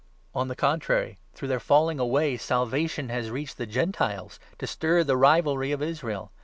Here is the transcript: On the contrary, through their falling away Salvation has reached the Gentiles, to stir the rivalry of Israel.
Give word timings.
On 0.33 0.47
the 0.47 0.55
contrary, 0.55 1.19
through 1.35 1.49
their 1.49 1.59
falling 1.59 1.99
away 1.99 2.35
Salvation 2.35 3.09
has 3.09 3.29
reached 3.29 3.57
the 3.57 3.67
Gentiles, 3.67 4.39
to 4.57 4.65
stir 4.65 5.03
the 5.03 5.15
rivalry 5.15 5.71
of 5.71 5.83
Israel. 5.83 6.31